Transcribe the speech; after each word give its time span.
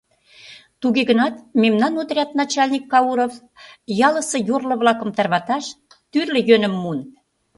Туге 0.81 1.01
гынат 1.09 1.35
мемнан 1.61 1.93
отряд 2.01 2.29
начальник 2.41 2.83
Кауров 2.91 3.33
ялысе 4.07 4.37
йорло-влакым 4.49 5.09
тарваташ 5.17 5.65
тӱрлӧ 6.11 6.39
йӧным 6.49 6.73
муын. 6.81 6.99